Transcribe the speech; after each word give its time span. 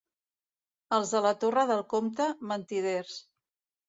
Els 0.95 1.11
de 1.15 1.19
la 1.25 1.33
Torre 1.43 1.65
del 1.71 1.83
Comte, 1.91 2.27
mentiders. 2.53 3.13